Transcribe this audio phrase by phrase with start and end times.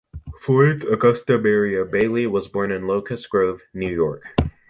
[0.39, 4.23] Florence Augusta Merriam Bailey was born in Locust Grove, New York.